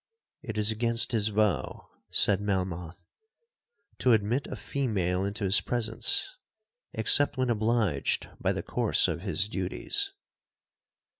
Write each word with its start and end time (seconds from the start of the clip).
—'It 0.41 0.57
is 0.57 0.71
against 0.71 1.11
his 1.11 1.27
vow,' 1.27 1.87
said 2.09 2.41
Melmoth, 2.41 3.05
'to 3.99 4.13
admit 4.13 4.47
a 4.47 4.55
female 4.55 5.23
into 5.23 5.43
his 5.43 5.61
presence, 5.61 6.37
except 6.91 7.37
when 7.37 7.51
obliged 7.51 8.27
by 8.39 8.51
the 8.51 8.63
course 8.63 9.07
of 9.07 9.21
his 9.21 9.47
duties.' 9.47 10.09